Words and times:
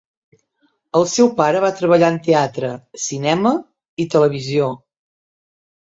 El 0.99 1.05
seu 1.15 1.29
pare 1.41 1.59
va 1.65 1.69
treballar 1.81 2.09
en 2.15 2.19
teatre, 2.29 2.73
cinema 3.05 3.55
i 4.05 4.11
televisió. 4.15 4.75